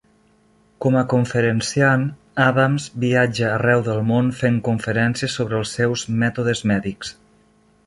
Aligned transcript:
Com 0.85 0.95
a 1.01 1.01
conferenciant, 1.11 2.05
Adams 2.45 2.87
viatja 3.05 3.53
arreu 3.59 3.85
del 3.89 4.01
món 4.13 4.33
fent 4.41 4.59
conferències 4.71 5.39
sobre 5.41 5.59
els 5.61 5.77
seus 5.81 6.09
mètodes 6.25 6.67
mèdics. 6.73 7.17